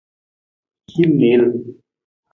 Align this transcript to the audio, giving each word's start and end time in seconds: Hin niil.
Hin 0.93 1.13
niil. 1.19 1.45